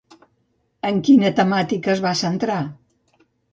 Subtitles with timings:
[0.89, 2.59] En quina temàtica es va centrar?